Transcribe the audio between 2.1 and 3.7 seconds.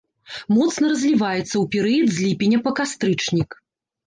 з ліпеня па кастрычнік.